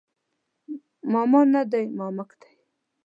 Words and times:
ماما 1.11 1.41
نه 1.53 1.61
دی 1.71 1.85
مامک 1.97 2.29
دی 2.39 2.51